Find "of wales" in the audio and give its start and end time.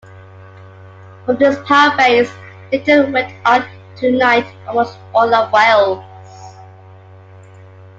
5.31-6.03